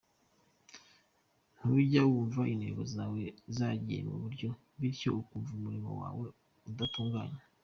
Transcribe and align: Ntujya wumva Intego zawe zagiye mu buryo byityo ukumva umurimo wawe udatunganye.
Ntujya 1.55 2.01
wumva 2.09 2.41
Intego 2.53 2.81
zawe 2.95 3.21
zagiye 3.57 4.01
mu 4.09 4.15
buryo 4.23 4.49
byityo 4.79 5.09
ukumva 5.21 5.51
umurimo 5.57 5.91
wawe 6.01 6.25
udatunganye. 6.69 7.39